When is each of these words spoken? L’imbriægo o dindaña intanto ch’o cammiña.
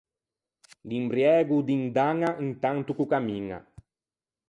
L’imbriægo 0.87 1.53
o 1.59 1.65
dindaña 1.67 2.29
intanto 2.47 2.91
ch’o 2.93 3.05
cammiña. 3.11 3.59